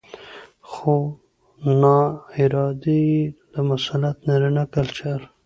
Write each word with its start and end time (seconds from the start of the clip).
؛خو 0.69 0.93
ناارادي 1.81 2.99
يې 3.11 3.23
د 3.53 3.53
مسلط 3.69 4.17
نارينه 4.27 4.63
کلچر 4.73 5.19